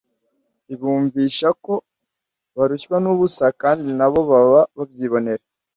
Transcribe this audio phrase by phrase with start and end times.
[0.73, 1.73] ibumvisha ko
[2.55, 5.43] barushywa n'ubusa, kandi na bo baba babyibonera